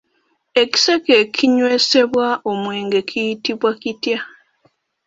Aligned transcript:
Ekiseke 0.61 1.13
ekinywesebwa 1.23 2.27
omwenge 2.51 2.99
kiyitibwa 3.09 3.71
kitya? 3.81 4.19